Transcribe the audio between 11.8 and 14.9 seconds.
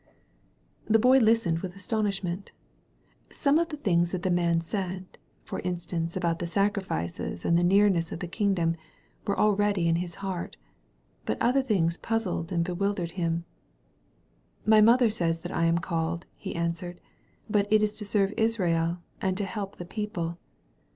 puzzled and bewildered him. *'My